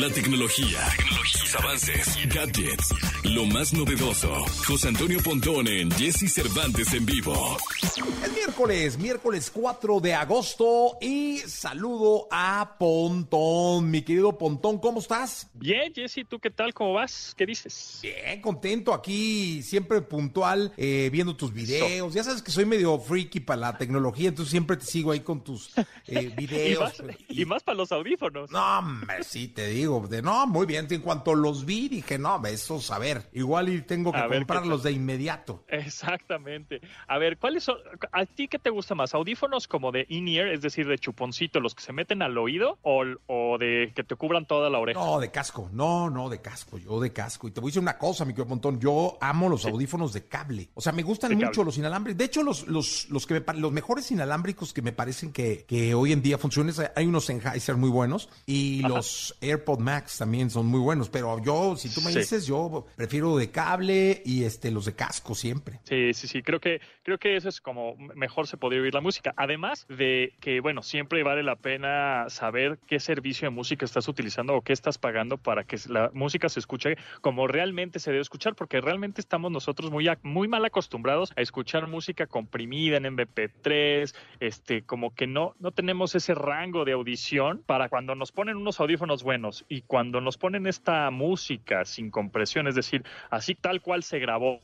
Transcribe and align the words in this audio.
La 0.00 0.08
tecnología, 0.08 0.78
tecnologías, 0.96 1.54
avances, 1.56 2.18
gadgets, 2.34 2.94
lo 3.24 3.44
más 3.44 3.74
novedoso. 3.74 4.32
José 4.66 4.88
Antonio 4.88 5.18
Pontón 5.22 5.68
en 5.68 5.90
Jesse 5.90 6.32
Cervantes 6.32 6.94
en 6.94 7.04
vivo. 7.04 7.58
Es 7.82 8.32
miércoles, 8.32 8.98
miércoles 8.98 9.50
4 9.52 10.00
de 10.00 10.14
agosto 10.14 10.96
y 11.00 11.38
saludo 11.40 12.26
a 12.30 12.76
Pontón. 12.78 13.90
Mi 13.90 14.00
querido 14.00 14.38
Pontón, 14.38 14.78
¿cómo 14.78 15.00
estás? 15.00 15.50
Bien, 15.52 15.92
Jesse, 15.92 16.24
¿tú 16.26 16.38
qué 16.38 16.50
tal? 16.50 16.72
¿Cómo 16.72 16.94
vas? 16.94 17.34
¿Qué 17.36 17.44
dices? 17.44 17.98
Bien, 18.02 18.40
contento 18.40 18.94
aquí, 18.94 19.62
siempre 19.62 20.00
puntual, 20.00 20.72
eh, 20.78 21.10
viendo 21.12 21.36
tus 21.36 21.52
videos. 21.52 22.14
Ya 22.14 22.24
sabes 22.24 22.40
que 22.40 22.50
soy 22.50 22.64
medio 22.64 22.98
freaky 22.98 23.40
para 23.40 23.60
la 23.60 23.76
tecnología, 23.78 24.30
entonces 24.30 24.50
siempre 24.50 24.78
te 24.78 24.86
sigo 24.86 25.10
ahí 25.10 25.20
con 25.20 25.44
tus 25.44 25.70
eh, 25.76 25.84
Y 26.06 26.28
videos. 26.28 26.80
más, 26.80 27.16
y 27.28 27.44
más 27.44 27.62
para 27.62 27.76
los 27.76 27.92
audífonos. 27.92 28.50
No, 28.50 28.78
hombre, 28.78 29.22
sí 29.24 29.48
te 29.48 29.66
digo, 29.68 29.81
de 30.08 30.22
no, 30.22 30.46
muy 30.46 30.66
bien. 30.66 30.86
En 30.90 31.00
cuanto 31.00 31.34
los 31.34 31.64
vi, 31.64 31.88
dije, 31.88 32.18
no, 32.18 32.40
esos, 32.46 32.90
a 32.90 32.98
ver, 32.98 33.28
igual 33.32 33.68
y 33.68 33.82
tengo 33.82 34.12
que 34.12 34.18
A 34.18 34.22
ver, 34.22 34.30
¿qué 34.30 34.38
comprarlos 34.38 34.82
de 34.82 34.92
inmediato. 34.92 35.64
Exactamente. 35.68 36.80
A 37.08 37.18
ver, 37.18 37.38
¿cuáles 37.38 37.64
son? 37.64 37.76
¿A 38.12 38.26
ti 38.26 38.48
qué 38.48 38.58
te 38.58 38.70
gusta 38.70 38.94
más? 38.94 39.14
¿Audífonos 39.14 39.68
como 39.68 39.92
de 39.92 40.06
in-ear, 40.08 40.48
es 40.48 40.62
decir, 40.62 40.86
de 40.86 40.98
chuponcito, 40.98 41.60
los 41.60 41.74
que 41.74 41.82
se 41.82 41.92
meten 41.92 42.22
al 42.22 42.36
oído, 42.38 42.78
o, 42.82 43.04
o 43.26 43.58
de 43.58 43.92
que 43.94 44.04
te 44.04 44.16
cubran 44.16 44.46
toda 44.46 44.70
la 44.70 44.78
oreja? 44.78 45.00
No, 45.00 45.20
de 45.20 45.30
casco. 45.30 45.68
No, 45.72 46.10
no, 46.10 46.28
de 46.28 46.40
casco. 46.40 46.78
Yo 46.78 47.00
de 47.00 47.12
casco. 47.12 47.48
Y 47.48 47.50
te 47.50 47.60
voy 47.60 47.68
a 47.68 47.70
decir 47.70 47.82
una 47.82 47.98
cosa, 47.98 48.24
mi 48.24 48.32
querido 48.32 48.46
Montón. 48.46 48.80
Yo 48.80 49.18
amo 49.20 49.48
los 49.48 49.64
audífonos 49.66 50.12
de 50.12 50.26
cable. 50.26 50.70
O 50.74 50.80
sea, 50.80 50.92
me 50.92 51.02
gustan 51.02 51.30
De 51.30 51.36
mucho 51.36 51.50
cable. 51.50 51.64
los 51.66 51.78
inalámbricos. 51.78 52.18
De 52.18 52.24
hecho, 52.24 52.42
los, 52.42 52.66
los, 52.66 53.08
los 53.10 53.26
que 53.26 53.34
me 53.34 53.60
los 53.60 53.72
mejores 53.72 54.10
inalámbricos 54.10 54.72
que 54.72 54.82
me 54.82 54.92
parecen 54.92 55.32
que, 55.32 55.64
que 55.66 55.94
hoy 55.94 56.12
en 56.12 56.22
día 56.22 56.38
funcionan, 56.38 56.74
hay 56.94 57.06
unos 57.06 57.24
Sennheiser 57.26 57.76
muy 57.76 57.90
buenos 57.90 58.28
y 58.46 58.80
los 58.82 59.36
AirPod 59.72 59.80
Max 59.84 60.18
también 60.18 60.50
son 60.50 60.66
muy 60.66 60.80
buenos. 60.80 61.08
Pero 61.08 61.42
yo, 61.42 61.76
si 61.76 61.88
tú 61.92 62.00
me 62.02 62.12
Sí. 62.12 62.18
dices, 62.20 62.46
yo 62.46 62.86
prefiero 62.96 63.36
de 63.36 63.50
cable 63.50 64.22
y 64.24 64.44
este 64.44 64.70
los 64.70 64.84
de 64.84 64.94
casco 64.94 65.34
siempre. 65.34 65.80
Sí, 65.84 66.12
sí, 66.14 66.28
sí, 66.28 66.42
creo 66.42 66.60
que, 66.60 66.80
creo 67.02 67.18
que 67.18 67.36
eso 67.36 67.48
es 67.48 67.60
como 67.60 67.96
mejor 68.14 68.46
se 68.46 68.56
podría 68.56 68.82
oír 68.82 68.94
la 68.94 69.00
música. 69.00 69.32
Además 69.36 69.86
de 69.88 70.34
que, 70.40 70.60
bueno, 70.60 70.82
siempre 70.82 71.22
vale 71.22 71.42
la 71.42 71.56
pena 71.56 72.26
saber 72.28 72.78
qué 72.86 73.00
servicio 73.00 73.46
de 73.46 73.50
música 73.54 73.84
estás 73.84 74.08
utilizando 74.08 74.54
o 74.54 74.62
qué 74.62 74.72
estás 74.72 74.98
pagando 74.98 75.38
para 75.38 75.64
que 75.64 75.76
la 75.88 76.10
música 76.12 76.48
se 76.48 76.60
escuche 76.60 76.96
como 77.20 77.46
realmente 77.46 77.98
se 77.98 78.10
debe 78.10 78.22
escuchar, 78.22 78.54
porque 78.54 78.80
realmente 78.80 79.20
estamos 79.20 79.50
nosotros 79.50 79.90
muy, 79.90 80.08
muy 80.22 80.48
mal 80.48 80.64
acostumbrados 80.64 81.32
a 81.36 81.40
escuchar 81.40 81.86
música 81.88 82.26
comprimida 82.26 82.96
en 82.98 83.04
MP3, 83.04 84.14
este, 84.40 84.82
como 84.82 85.14
que 85.14 85.26
no, 85.26 85.54
no 85.58 85.72
tenemos 85.72 86.14
ese 86.14 86.34
rango 86.34 86.84
de 86.84 86.92
audición 86.92 87.62
para 87.66 87.88
cuando 87.88 88.14
nos 88.14 88.32
ponen 88.32 88.56
unos 88.56 88.80
audífonos 88.80 89.22
buenos 89.22 89.61
y 89.68 89.82
cuando 89.82 90.20
nos 90.20 90.36
ponen 90.38 90.66
esta 90.66 91.10
música 91.10 91.84
sin 91.84 92.10
compresión, 92.10 92.66
es 92.68 92.74
decir, 92.74 93.04
así 93.30 93.54
tal 93.54 93.80
cual 93.80 94.02
se 94.02 94.18
grabó, 94.18 94.60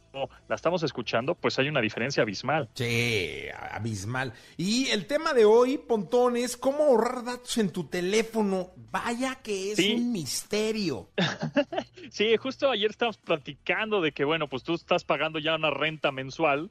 la 0.48 0.54
estamos 0.54 0.82
escuchando, 0.82 1.34
pues 1.34 1.58
hay 1.58 1.68
una 1.68 1.80
diferencia 1.80 2.22
abismal. 2.22 2.68
Sí, 2.74 3.42
abismal. 3.70 4.32
Y 4.56 4.88
el 4.88 5.06
tema 5.06 5.32
de 5.34 5.44
hoy, 5.44 5.78
Pontón, 5.78 6.36
es 6.36 6.56
cómo 6.56 6.84
ahorrar 6.84 7.24
datos 7.24 7.56
en 7.58 7.70
tu 7.72 7.84
teléfono. 7.84 8.70
Vaya 8.90 9.36
que 9.36 9.72
es 9.72 9.76
Sí. 9.76 9.94
un 9.94 10.12
misterio. 10.12 11.08
Sí, 12.10 12.36
justo 12.38 12.70
ayer 12.70 12.90
estábamos 12.90 13.18
platicando 13.18 14.00
de 14.00 14.12
que, 14.12 14.24
bueno, 14.24 14.48
pues 14.48 14.62
tú 14.62 14.72
estás 14.74 15.04
pagando 15.04 15.38
ya 15.38 15.56
una 15.56 15.68
renta 15.70 16.10
mensual, 16.10 16.70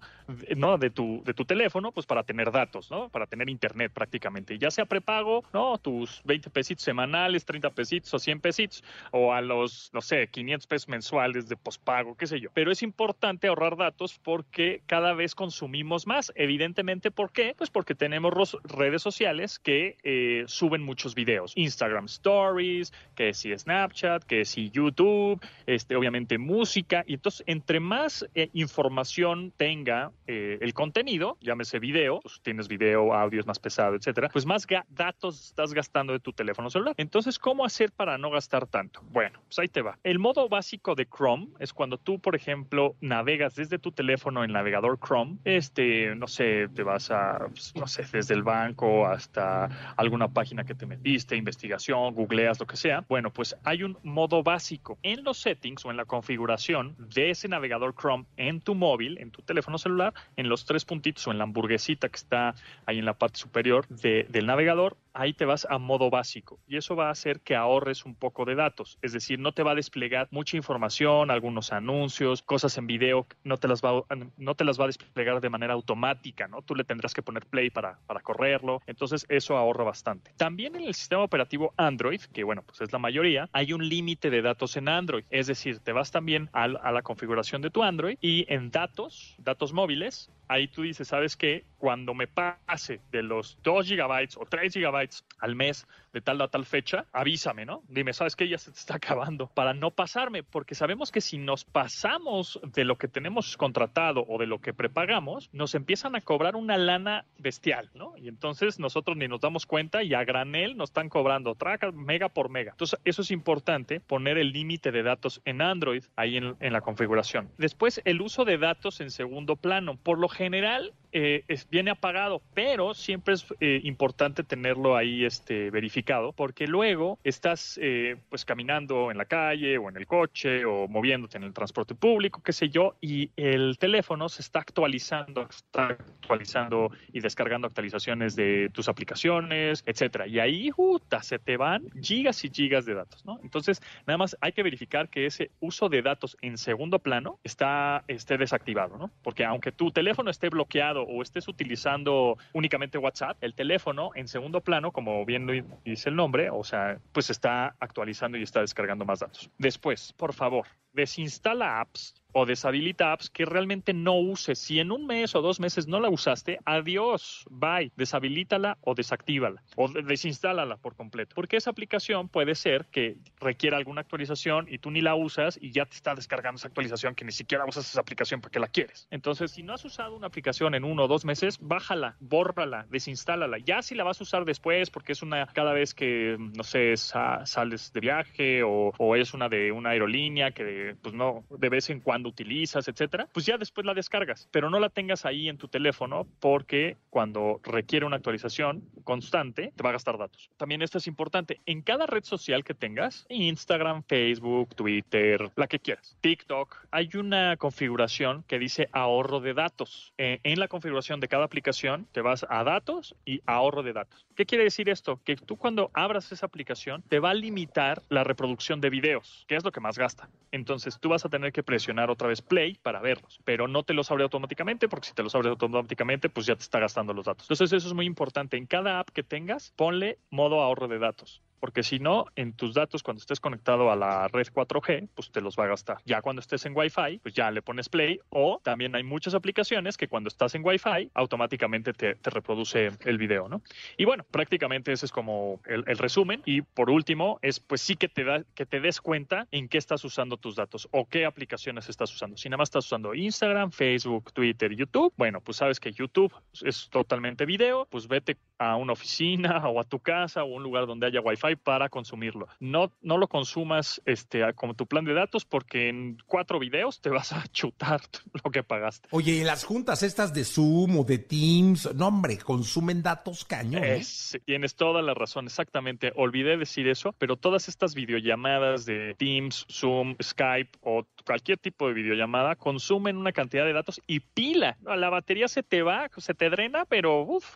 ¿no? 0.55 0.79
De 0.79 0.89
tu, 0.89 1.21
de 1.25 1.33
tu 1.35 1.45
teléfono, 1.45 1.91
pues 1.91 2.07
para 2.07 2.23
tener 2.23 2.51
datos, 2.51 2.89
¿no? 2.89 3.09
Para 3.09 3.27
tener 3.27 3.47
internet 3.49 3.91
prácticamente. 3.93 4.57
Ya 4.57 4.71
sea 4.71 4.85
prepago, 4.85 5.43
¿no? 5.53 5.77
Tus 5.77 6.21
20 6.23 6.49
pesitos 6.49 6.83
semanales, 6.83 7.45
30 7.45 7.69
pesitos 7.69 8.09
o 8.17 8.19
100 8.19 8.41
pesitos, 8.41 8.83
o 9.11 9.33
a 9.33 9.41
los, 9.41 9.89
no 9.93 10.01
sé, 10.01 10.27
500 10.27 10.67
pesos 10.67 10.89
mensuales 10.89 11.47
de 11.47 11.55
pospago, 11.55 12.15
qué 12.15 12.27
sé 12.27 12.39
yo. 12.39 12.49
Pero 12.53 12.71
es 12.71 12.83
importante 12.83 13.47
ahorrar 13.47 13.77
datos 13.77 14.19
porque 14.23 14.81
cada 14.85 15.13
vez 15.13 15.35
consumimos 15.35 16.07
más. 16.07 16.31
Evidentemente, 16.35 17.11
¿por 17.11 17.31
qué? 17.31 17.53
Pues 17.57 17.69
porque 17.69 17.95
tenemos 17.95 18.57
redes 18.63 19.01
sociales 19.01 19.59
que 19.59 19.97
eh, 20.03 20.43
suben 20.47 20.81
muchos 20.81 21.15
videos. 21.15 21.53
Instagram 21.55 22.05
Stories, 22.05 22.93
que 23.15 23.33
si 23.33 23.57
Snapchat, 23.57 24.23
que 24.23 24.45
si 24.45 24.69
YouTube, 24.69 25.39
este, 25.65 25.95
obviamente 25.95 26.37
música. 26.37 27.03
Y 27.07 27.15
entonces, 27.15 27.43
entre 27.47 27.79
más 27.79 28.27
eh, 28.35 28.49
información 28.53 29.53
tenga 29.55 30.11
eh, 30.27 30.57
el 30.61 30.73
contenido, 30.73 31.37
llámese 31.41 31.79
video, 31.79 32.19
pues 32.21 32.39
tienes 32.41 32.67
video, 32.67 33.13
audio 33.13 33.39
es 33.39 33.47
más 33.47 33.59
pesado, 33.59 33.95
etcétera, 33.95 34.29
pues 34.29 34.45
más 34.45 34.65
datos 34.89 35.45
estás 35.45 35.73
gastando 35.73 36.13
de 36.13 36.19
tu 36.19 36.33
teléfono 36.33 36.69
celular. 36.69 36.93
Entonces, 36.97 37.39
¿cómo 37.39 37.65
hacer 37.65 37.91
para 37.91 38.06
no 38.19 38.29
gastar 38.29 38.67
tanto? 38.67 39.01
Bueno, 39.09 39.39
pues 39.47 39.57
ahí 39.57 39.67
te 39.67 39.81
va. 39.81 39.97
El 40.03 40.19
modo 40.19 40.47
básico 40.49 40.93
de 40.93 41.07
Chrome 41.07 41.47
es 41.59 41.73
cuando 41.73 41.97
tú, 41.97 42.19
por 42.19 42.35
ejemplo, 42.35 42.95
navegas 43.01 43.55
desde 43.55 43.79
tu 43.79 43.91
teléfono 43.91 44.43
en 44.43 44.51
navegador 44.51 44.99
Chrome, 44.99 45.37
este, 45.45 46.15
no 46.15 46.27
sé, 46.27 46.67
te 46.75 46.83
vas 46.83 47.09
a, 47.09 47.39
pues, 47.49 47.73
no 47.75 47.87
sé, 47.87 48.03
desde 48.11 48.35
el 48.35 48.43
banco 48.43 49.07
hasta 49.07 49.65
alguna 49.95 50.27
página 50.27 50.63
que 50.63 50.75
te 50.75 50.85
metiste, 50.85 51.35
investigación, 51.35 52.13
googleas, 52.13 52.59
lo 52.59 52.67
que 52.67 52.77
sea. 52.77 53.03
Bueno, 53.09 53.31
pues 53.31 53.55
hay 53.63 53.81
un 53.81 53.97
modo 54.03 54.43
básico 54.43 54.99
en 55.01 55.23
los 55.23 55.39
settings 55.39 55.83
o 55.85 55.89
en 55.91 55.97
la 55.97 56.05
configuración 56.05 56.95
de 56.99 57.31
ese 57.31 57.47
navegador 57.47 57.95
Chrome 57.95 58.25
en 58.37 58.61
tu 58.61 58.75
móvil, 58.75 59.17
en 59.17 59.31
tu 59.31 59.41
teléfono 59.41 59.77
celular, 59.77 60.13
en 60.35 60.49
los 60.49 60.65
tres 60.65 60.85
puntitos 60.85 61.25
o 61.27 61.31
en 61.31 61.37
la 61.39 61.45
hamburguesita 61.45 62.09
que 62.09 62.17
está 62.17 62.53
ahí 62.85 62.99
en 62.99 63.05
la 63.05 63.13
parte 63.13 63.39
superior 63.39 63.87
de- 63.87 64.27
del 64.29 64.45
navegador, 64.45 64.97
ahí 65.17 65.33
te 65.33 65.45
vas 65.45 65.67
a 65.69 65.77
modo 65.79 66.09
básico 66.09 66.59
y 66.67 66.77
eso 66.77 66.95
va 66.95 67.07
a 67.07 67.11
hacer 67.11 67.41
que 67.41 67.55
ahorres 67.55 68.05
un 68.05 68.15
poco 68.15 68.45
de 68.45 68.55
datos. 68.55 68.99
Es 69.01 69.13
decir, 69.13 69.39
no 69.39 69.51
te 69.51 69.63
va 69.63 69.71
a 69.71 69.75
desplegar 69.75 70.27
mucha 70.31 70.57
información, 70.57 71.31
algunos 71.31 71.73
anuncios, 71.73 72.41
cosas 72.43 72.77
en 72.77 72.87
video, 72.87 73.27
no 73.43 73.57
te 73.57 73.67
las 73.67 73.81
va, 73.81 74.03
no 74.37 74.55
te 74.55 74.63
las 74.63 74.79
va 74.79 74.83
a 74.83 74.87
desplegar 74.87 75.41
de 75.41 75.49
manera 75.49 75.73
automática, 75.73 76.47
¿no? 76.47 76.61
Tú 76.61 76.75
le 76.75 76.83
tendrás 76.83 77.13
que 77.13 77.23
poner 77.23 77.45
play 77.45 77.69
para, 77.69 77.99
para 78.05 78.21
correrlo. 78.21 78.81
Entonces, 78.85 79.25
eso 79.29 79.57
ahorra 79.57 79.83
bastante. 79.83 80.31
También 80.37 80.75
en 80.75 80.83
el 80.83 80.93
sistema 80.93 81.23
operativo 81.23 81.73
Android, 81.77 82.21
que 82.33 82.43
bueno, 82.43 82.63
pues 82.63 82.81
es 82.81 82.91
la 82.91 82.99
mayoría, 82.99 83.49
hay 83.53 83.73
un 83.73 83.87
límite 83.87 84.29
de 84.29 84.41
datos 84.41 84.77
en 84.77 84.87
Android. 84.87 85.23
Es 85.29 85.47
decir, 85.47 85.79
te 85.79 85.91
vas 85.91 86.11
también 86.11 86.49
a, 86.53 86.67
la 86.67 87.01
configuración 87.01 87.61
de 87.61 87.69
tu 87.69 87.83
Android 87.83 88.17
y 88.21 88.45
en 88.53 88.69
datos, 88.71 89.35
datos 89.39 89.73
móviles, 89.73 90.31
ahí 90.47 90.67
tú 90.67 90.83
dices, 90.83 91.07
¿sabes 91.07 91.35
qué? 91.35 91.65
Cuando 91.77 92.13
me 92.13 92.27
pase 92.27 93.01
de 93.11 93.23
los 93.23 93.57
2 93.63 93.87
gigabytes 93.87 94.37
o 94.37 94.45
3 94.45 94.73
gigabytes 94.73 95.25
al 95.39 95.55
mes 95.55 95.87
de 96.13 96.21
tal 96.21 96.41
a 96.41 96.47
tal 96.47 96.65
fecha, 96.65 97.05
avísame, 97.11 97.65
¿no? 97.65 97.83
Dime, 97.87 98.13
¿sabes 98.13 98.35
qué? 98.35 98.47
Ya 98.47 98.57
se 98.57 98.71
te 98.71 98.79
está 98.79 98.95
acabando. 98.95 99.47
Para 99.47 99.73
no 99.73 99.91
pasarme, 99.91 100.43
porque 100.43 100.75
sabemos 100.75 101.11
que 101.11 101.21
si 101.21 101.37
nos 101.37 101.63
pasamos 101.63 102.59
de 102.63 102.85
lo 102.85 102.97
que 102.97 103.07
tenemos 103.07 103.57
contratado 103.57 104.25
o 104.27 104.37
de 104.37 104.47
lo 104.47 104.59
que 104.59 104.73
prepagamos, 104.73 105.49
nos 105.53 105.75
empiezan 105.75 106.15
a 106.15 106.21
cobrar 106.21 106.55
una 106.55 106.77
lana 106.77 107.25
bestial, 107.37 107.89
¿no? 107.93 108.17
Y 108.17 108.27
entonces 108.27 108.79
nosotros 108.79 109.17
ni 109.17 109.27
nos 109.27 109.41
damos 109.41 109.65
cuenta 109.65 110.03
y 110.03 110.13
a 110.13 110.23
granel 110.23 110.77
nos 110.77 110.89
están 110.89 111.09
cobrando 111.09 111.55
traca 111.55 111.91
mega 111.91 112.29
por 112.29 112.49
mega. 112.49 112.71
Entonces, 112.71 112.99
eso 113.05 113.21
es 113.21 113.31
importante, 113.31 113.99
poner 113.99 114.37
el 114.37 114.51
límite 114.51 114.91
de 114.91 115.03
datos 115.03 115.41
en 115.45 115.61
Android 115.61 116.03
ahí 116.15 116.37
en 116.37 116.73
la 116.73 116.81
configuración. 116.81 117.49
Después, 117.57 118.01
el 118.05 118.21
uso 118.21 118.45
de 118.45 118.57
datos 118.57 119.01
en 119.01 119.11
segundo 119.11 119.55
plano. 119.55 119.97
Por 119.97 120.19
lo 120.19 120.29
general, 120.29 120.93
eh, 121.11 121.43
es- 121.47 121.69
viene 121.69 121.91
apagado, 121.91 122.41
pero 122.53 122.93
siempre 122.93 123.33
es 123.35 123.45
eh, 123.59 123.81
importante 123.83 124.43
tenerlo 124.43 124.95
ahí 124.95 125.25
este, 125.25 125.69
verificado, 125.71 126.31
porque 126.33 126.67
luego 126.67 127.19
estás 127.23 127.79
eh, 127.81 128.17
pues 128.29 128.45
caminando 128.45 129.11
en 129.11 129.17
la 129.17 129.25
calle 129.25 129.77
o 129.77 129.89
en 129.89 129.97
el 129.97 130.05
coche 130.07 130.65
o 130.65 130.87
moviéndote 130.87 131.37
en 131.37 131.43
el 131.43 131.53
transporte 131.53 131.95
público, 131.95 132.41
qué 132.43 132.53
sé 132.53 132.69
yo, 132.69 132.95
y 133.01 133.31
el 133.35 133.77
teléfono 133.77 134.29
se 134.29 134.41
está 134.41 134.59
actualizando, 134.59 135.47
está 135.49 135.87
actualizando 135.87 136.91
y 137.13 137.19
descargando 137.19 137.67
actualizaciones 137.67 138.35
de 138.35 138.69
tus 138.73 138.87
aplicaciones, 138.89 139.83
etcétera. 139.85 140.27
Y 140.27 140.39
ahí, 140.39 140.71
puta, 140.71 141.21
se 141.23 141.39
te 141.39 141.57
van 141.57 141.83
gigas 142.01 142.43
y 142.43 142.49
gigas 142.49 142.85
de 142.85 142.93
datos, 142.95 143.25
¿no? 143.25 143.39
Entonces, 143.43 143.81
nada 144.05 144.17
más 144.17 144.37
hay 144.41 144.51
que 144.51 144.63
verificar 144.63 145.09
que 145.09 145.25
ese 145.25 145.51
uso 145.59 145.89
de 145.89 146.01
datos 146.01 146.37
en 146.41 146.57
segundo 146.57 146.99
plano 146.99 147.39
está 147.43 148.03
esté 148.07 148.37
desactivado, 148.37 148.97
¿no? 148.97 149.11
Porque 149.23 149.45
aunque 149.45 149.71
tu 149.71 149.91
teléfono 149.91 150.29
esté 150.31 150.49
bloqueado 150.49 150.96
o 151.03 151.21
estés 151.21 151.47
utilizando 151.47 152.37
únicamente 152.53 152.97
WhatsApp, 152.97 153.37
el 153.41 153.53
teléfono 153.53 154.11
en 154.15 154.27
segundo 154.27 154.61
plano, 154.61 154.91
como 154.91 155.25
bien 155.25 155.65
dice 155.85 156.09
el 156.09 156.15
nombre, 156.15 156.49
o 156.49 156.63
sea, 156.63 156.99
pues 157.11 157.29
está 157.29 157.75
actualizando 157.79 158.37
y 158.37 158.43
está 158.43 158.61
descargando 158.61 159.05
más 159.05 159.19
datos. 159.19 159.49
Después, 159.57 160.13
por 160.13 160.33
favor, 160.33 160.65
desinstala 160.93 161.79
apps 161.79 162.15
o 162.39 162.45
deshabilita 162.45 163.11
apps 163.11 163.31
que 163.31 163.45
realmente 163.45 163.93
no 163.93 164.13
uses. 164.13 164.59
Si 164.59 164.79
en 164.79 164.91
un 164.91 165.07
mes 165.07 165.33
o 165.33 165.41
dos 165.41 165.59
meses 165.59 165.87
no 165.87 165.99
la 165.99 166.09
usaste, 166.09 166.59
adiós, 166.65 167.43
bye, 167.49 167.91
deshabilítala 167.95 168.77
o 168.81 168.93
desactívala 168.93 169.63
o 169.75 169.87
desinstálala 169.87 170.77
por 170.77 170.95
completo. 170.95 171.33
Porque 171.33 171.57
esa 171.57 171.71
aplicación 171.71 172.29
puede 172.29 172.53
ser 172.53 172.85
que 172.91 173.17
requiera 173.39 173.77
alguna 173.77 174.01
actualización 174.01 174.67
y 174.69 174.77
tú 174.77 174.91
ni 174.91 175.01
la 175.01 175.15
usas 175.15 175.57
y 175.59 175.71
ya 175.71 175.85
te 175.85 175.95
está 175.95 176.13
descargando 176.13 176.57
esa 176.57 176.67
actualización 176.67 177.15
que 177.15 177.25
ni 177.25 177.31
siquiera 177.31 177.65
usas 177.65 177.89
esa 177.89 178.01
aplicación 178.01 178.39
porque 178.39 178.59
la 178.59 178.67
quieres. 178.67 179.07
Entonces, 179.09 179.49
si 179.49 179.63
no 179.63 179.73
has 179.73 179.83
usado 179.83 180.15
una 180.15 180.27
aplicación 180.27 180.75
en 180.75 180.83
uno 180.83 181.05
o 181.05 181.07
dos 181.07 181.25
meses, 181.25 181.57
bájala, 181.59 182.17
bórrala, 182.19 182.85
desinstálala. 182.91 183.57
Ya 183.57 183.81
si 183.81 183.95
la 183.95 184.03
vas 184.03 184.21
a 184.21 184.23
usar 184.23 184.45
después 184.45 184.91
porque 184.91 185.13
es 185.13 185.23
una 185.23 185.47
cada 185.47 185.73
vez 185.73 185.95
que, 185.95 186.37
no 186.39 186.63
sé, 186.63 186.97
sales 186.97 187.91
de 187.93 187.99
viaje 187.99 188.61
o, 188.61 188.93
o 188.95 189.15
es 189.15 189.33
una 189.33 189.49
de 189.49 189.71
una 189.71 189.89
aerolínea 189.89 190.51
que 190.51 190.95
pues 191.01 191.15
no 191.15 191.43
de 191.49 191.69
vez 191.69 191.89
en 191.89 191.99
cuando 191.99 192.26
utilizas, 192.27 192.87
etcétera, 192.87 193.27
pues 193.33 193.45
ya 193.45 193.57
después 193.57 193.85
la 193.85 193.93
descargas, 193.93 194.47
pero 194.51 194.69
no 194.69 194.79
la 194.79 194.89
tengas 194.89 195.25
ahí 195.25 195.49
en 195.49 195.57
tu 195.57 195.67
teléfono 195.67 196.27
porque 196.39 196.97
cuando 197.09 197.59
requiere 197.63 198.05
una 198.05 198.17
actualización 198.17 198.83
constante 199.03 199.73
te 199.75 199.83
va 199.83 199.89
a 199.89 199.93
gastar 199.93 200.17
datos. 200.17 200.49
También 200.57 200.81
esto 200.81 200.97
es 200.97 201.07
importante, 201.07 201.61
en 201.65 201.81
cada 201.81 202.05
red 202.05 202.23
social 202.23 202.63
que 202.63 202.73
tengas, 202.73 203.25
Instagram, 203.29 204.03
Facebook, 204.03 204.75
Twitter, 204.75 205.49
la 205.55 205.67
que 205.67 205.79
quieras, 205.79 206.17
TikTok, 206.21 206.87
hay 206.91 207.09
una 207.15 207.57
configuración 207.57 208.43
que 208.47 208.59
dice 208.59 208.89
ahorro 208.91 209.39
de 209.39 209.53
datos. 209.53 210.13
Eh, 210.17 210.39
en 210.43 210.59
la 210.59 210.67
configuración 210.67 211.19
de 211.19 211.27
cada 211.27 211.45
aplicación 211.45 212.07
te 212.11 212.21
vas 212.21 212.45
a 212.49 212.63
datos 212.63 213.15
y 213.25 213.41
ahorro 213.45 213.83
de 213.83 213.93
datos. 213.93 214.25
¿Qué 214.35 214.45
quiere 214.45 214.65
decir 214.65 214.89
esto? 214.89 215.19
Que 215.23 215.35
tú 215.35 215.57
cuando 215.57 215.89
abras 215.93 216.31
esa 216.31 216.45
aplicación 216.45 217.01
te 217.03 217.19
va 217.19 217.31
a 217.31 217.33
limitar 217.33 218.01
la 218.09 218.23
reproducción 218.23 218.81
de 218.81 218.89
videos, 218.89 219.45
que 219.47 219.55
es 219.55 219.63
lo 219.63 219.71
que 219.71 219.79
más 219.79 219.97
gasta. 219.97 220.29
Entonces 220.51 220.99
tú 220.99 221.09
vas 221.09 221.25
a 221.25 221.29
tener 221.29 221.51
que 221.51 221.63
presionar 221.63 222.06
otra 222.09 222.27
vez 222.27 222.41
play 222.41 222.75
para 222.81 223.01
verlos, 223.01 223.39
pero 223.43 223.67
no 223.67 223.83
te 223.83 223.93
los 223.93 224.11
abre 224.11 224.23
automáticamente 224.23 224.87
porque 224.87 225.07
si 225.07 225.13
te 225.13 225.23
los 225.23 225.35
abre 225.35 225.49
automáticamente 225.49 226.29
pues 226.29 226.45
ya 226.45 226.55
te 226.55 226.63
está 226.63 226.79
gastando 226.79 227.13
los 227.13 227.25
datos. 227.25 227.45
Entonces 227.45 227.73
eso 227.73 227.87
es 227.87 227.93
muy 227.93 228.05
importante. 228.05 228.57
En 228.57 228.65
cada 228.65 228.99
app 228.99 229.09
que 229.09 229.23
tengas, 229.23 229.73
ponle 229.75 230.19
modo 230.29 230.61
ahorro 230.61 230.87
de 230.87 230.99
datos 230.99 231.41
porque 231.59 231.83
si 231.83 231.99
no, 231.99 232.25
en 232.35 232.53
tus 232.53 232.73
datos, 232.73 233.03
cuando 233.03 233.19
estés 233.19 233.39
conectado 233.39 233.91
a 233.91 233.95
la 233.95 234.27
red 234.27 234.47
4G, 234.47 235.09
pues 235.13 235.31
te 235.31 235.41
los 235.41 235.57
va 235.57 235.65
a 235.65 235.67
gastar. 235.67 235.97
Ya 236.05 236.21
cuando 236.21 236.39
estés 236.39 236.65
en 236.65 236.75
Wi-Fi, 236.75 237.19
pues 237.19 237.33
ya 237.33 237.51
le 237.51 237.61
pones 237.61 237.89
play 237.89 238.19
o 238.29 238.59
también 238.63 238.95
hay 238.95 239.03
muchas 239.03 239.33
aplicaciones 239.33 239.97
que 239.97 240.07
cuando 240.07 240.27
estás 240.27 240.55
en 240.55 240.65
Wi-Fi, 240.65 241.11
automáticamente 241.13 241.93
te, 241.93 242.17
reproduce 242.23 242.91
el 243.05 243.17
video, 243.17 243.47
¿no? 243.47 243.61
Y 243.97 244.05
bueno, 244.05 244.25
prácticamente 244.29 244.91
ese 244.91 245.05
es 245.05 245.11
como 245.11 245.61
el, 245.65 245.83
resumen. 245.97 246.41
Y 246.45 246.61
por 246.61 246.89
último, 246.89 247.39
es 247.41 247.59
pues 247.59 247.81
sí 247.81 247.95
que 247.95 248.07
te, 248.07 248.23
da, 248.23 248.43
que 248.53 248.65
te 248.65 248.79
des 248.79 249.01
cuenta 249.01 249.47
en 249.51 249.67
qué 249.67 249.77
estás 249.77 250.03
usando 250.03 250.37
tus 250.37 250.55
datos 250.55 250.87
o 250.91 251.07
qué 251.07 251.25
aplicaciones 251.25 251.89
estás 251.89 252.13
usando. 252.13 252.37
Si 252.37 252.49
nada 252.49 252.57
más 252.57 252.67
estás 252.67 252.85
usando 252.85 253.13
Instagram, 253.13 253.71
Facebook, 253.71 254.31
Twitter, 254.33 254.75
YouTube, 254.75 255.13
bueno, 255.17 255.41
pues 255.41 255.57
sabes 255.57 255.79
que 255.79 255.91
YouTube 255.91 256.33
es 256.61 256.89
totalmente 256.89 257.45
video, 257.45 257.87
pues 257.89 258.07
vete 258.07 258.37
a 258.57 258.75
una 258.75 258.93
oficina 258.93 259.67
o 259.69 259.79
a 259.79 259.83
tu 259.83 259.99
casa 259.99 260.43
o 260.43 260.47
un 260.47 260.63
lugar 260.63 260.87
donde 260.87 261.07
haya 261.07 261.21
Wi-Fi 261.21 261.55
para 261.57 261.89
consumirlo. 261.89 262.47
No, 262.59 262.91
no 263.01 263.17
lo 263.17 263.27
consumas 263.27 264.01
este, 264.05 264.53
como 264.55 264.73
tu 264.73 264.87
plan 264.87 265.05
de 265.05 265.13
datos 265.13 265.45
porque 265.45 265.89
en 265.89 266.17
cuatro 266.25 266.59
videos 266.59 267.01
te 267.01 267.09
vas 267.17 267.33
a 267.33 267.47
chutar 267.47 268.01
lo 268.43 268.51
que 268.51 268.63
pagaste. 268.63 269.07
Oye, 269.11 269.33
y 269.33 269.43
las 269.43 269.63
juntas 269.63 270.03
estas 270.03 270.33
de 270.33 270.43
Zoom 270.43 270.99
o 270.99 271.03
de 271.03 271.17
Teams, 271.17 271.93
no 271.95 272.07
hombre, 272.07 272.37
consumen 272.37 273.01
datos 273.03 273.45
cañón. 273.45 273.83
¿eh? 273.83 274.01
tienes 274.45 274.75
toda 274.75 275.01
la 275.01 275.13
razón, 275.13 275.45
exactamente. 275.45 276.11
Olvidé 276.15 276.57
decir 276.57 276.87
eso, 276.87 277.13
pero 277.17 277.35
todas 277.35 277.67
estas 277.67 277.95
videollamadas 277.95 278.85
de 278.85 279.15
Teams, 279.17 279.65
Zoom, 279.69 280.15
Skype 280.21 280.77
o 280.81 281.05
cualquier 281.25 281.57
tipo 281.57 281.87
de 281.87 281.93
videollamada 281.93 282.55
consumen 282.55 283.17
una 283.17 283.31
cantidad 283.31 283.65
de 283.65 283.73
datos 283.73 284.01
y 284.07 284.19
pila. 284.19 284.77
La 284.83 285.09
batería 285.09 285.47
se 285.47 285.63
te 285.63 285.81
va, 285.81 286.09
se 286.17 286.33
te 286.33 286.49
drena, 286.49 286.85
pero 286.85 287.21
uff, 287.21 287.55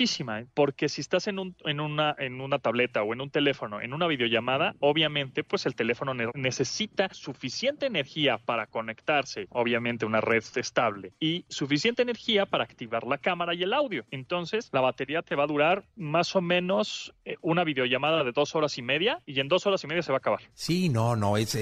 muchísima. 0.00 0.40
¿eh? 0.40 0.46
Porque 0.54 0.88
si 0.88 1.02
estás 1.02 1.26
en, 1.26 1.38
un, 1.38 1.54
en, 1.64 1.80
una, 1.80 2.14
en 2.18 2.40
una 2.40 2.58
tableta, 2.58 3.02
o 3.02 3.12
en 3.12 3.20
un 3.20 3.30
teléfono, 3.30 3.82
en 3.82 3.92
una 3.92 4.06
videollamada, 4.06 4.74
obviamente 4.80 5.44
pues 5.44 5.66
el 5.66 5.74
teléfono 5.74 6.14
necesita 6.34 7.08
suficiente 7.12 7.86
energía 7.86 8.38
para 8.38 8.66
conectarse, 8.66 9.46
obviamente 9.50 10.06
una 10.06 10.22
red 10.22 10.42
estable, 10.54 11.12
y 11.20 11.44
suficiente 11.48 12.00
energía 12.00 12.46
para 12.46 12.64
activar 12.64 13.04
la 13.04 13.18
cámara 13.18 13.54
y 13.54 13.62
el 13.62 13.74
audio. 13.74 14.06
Entonces 14.10 14.70
la 14.72 14.80
batería 14.80 15.20
te 15.20 15.34
va 15.34 15.44
a 15.44 15.46
durar 15.46 15.84
más 15.96 16.34
o 16.34 16.40
menos 16.40 17.12
eh, 17.26 17.36
una 17.42 17.64
videollamada 17.64 18.24
de 18.24 18.32
dos 18.32 18.54
horas 18.54 18.78
y 18.78 18.82
media 18.82 19.20
y 19.26 19.38
en 19.40 19.48
dos 19.48 19.66
horas 19.66 19.84
y 19.84 19.86
media 19.86 20.02
se 20.02 20.12
va 20.12 20.16
a 20.16 20.20
acabar. 20.20 20.40
Sí, 20.54 20.88
no, 20.88 21.14
no, 21.14 21.36
es, 21.36 21.52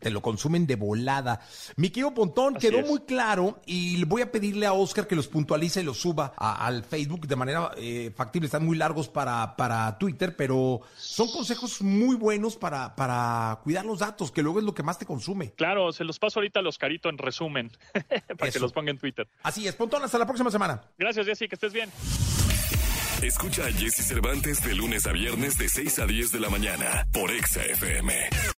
te 0.00 0.10
lo 0.10 0.20
consumen 0.20 0.66
de 0.66 0.74
volada. 0.74 1.40
Mi 1.76 1.90
querido 1.90 2.12
Pontón, 2.12 2.56
quedó 2.56 2.82
muy 2.82 3.00
claro 3.00 3.60
y 3.66 4.04
voy 4.04 4.22
a 4.22 4.32
pedirle 4.32 4.66
a 4.66 4.72
Oscar 4.72 5.06
que 5.06 5.14
los 5.14 5.28
puntualice 5.28 5.80
y 5.80 5.84
los 5.84 5.98
suba 5.98 6.34
al 6.36 6.82
Facebook 6.82 7.28
de 7.28 7.36
manera 7.36 7.70
eh, 7.84 8.10
factible. 8.10 8.46
Están 8.46 8.64
muy 8.64 8.76
largos 8.76 9.08
para, 9.08 9.56
para 9.56 9.98
Twitter, 9.98 10.34
pero 10.36 10.80
son 10.96 11.30
consejos 11.30 11.82
muy 11.82 12.16
buenos 12.16 12.56
para, 12.56 12.96
para 12.96 13.60
cuidar 13.62 13.84
los 13.84 13.98
datos, 13.98 14.32
que 14.32 14.42
luego 14.42 14.58
es 14.58 14.64
lo 14.64 14.74
que 14.74 14.82
más 14.82 14.98
te 14.98 15.06
consume. 15.06 15.52
Claro, 15.52 15.92
se 15.92 16.04
los 16.04 16.18
paso 16.18 16.40
ahorita 16.40 16.60
a 16.60 16.62
los 16.62 16.78
caritos 16.78 17.10
en 17.10 17.18
resumen, 17.18 17.70
para 18.38 18.50
que 18.50 18.58
los 18.58 18.72
ponga 18.72 18.90
en 18.90 18.98
Twitter. 18.98 19.28
Así 19.42 19.66
es, 19.66 19.74
Pontón, 19.74 20.02
hasta 20.02 20.18
la 20.18 20.26
próxima 20.26 20.50
semana. 20.50 20.82
Gracias, 20.98 21.26
Jessy, 21.26 21.48
que 21.48 21.56
estés 21.56 21.72
bien. 21.72 21.90
Escucha 23.22 23.64
a 23.66 23.72
Jesse 23.72 24.06
Cervantes 24.06 24.62
de 24.62 24.74
lunes 24.74 25.06
a 25.06 25.12
viernes 25.12 25.56
de 25.56 25.68
6 25.68 25.98
a 26.00 26.06
10 26.06 26.32
de 26.32 26.40
la 26.40 26.50
mañana 26.50 27.06
por 27.12 27.30
Exa 27.30 27.62
FM. 27.64 28.53